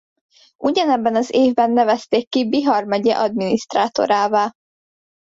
[0.57, 4.51] Ugyanebben az évben nevezték ki Bihar megye adminisztrátorává.